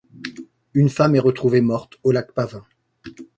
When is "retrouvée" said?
1.19-1.61